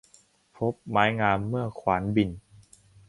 [0.57, 2.29] พบไม้งามเมื่อขวานบิ่น